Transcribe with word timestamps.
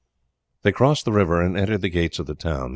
They 0.63 0.71
crossed 0.71 1.05
the 1.05 1.11
river 1.11 1.39
and 1.43 1.55
entered 1.55 1.81
the 1.81 1.89
gates 1.91 2.17
of 2.17 2.25
the 2.25 2.33
town. 2.33 2.69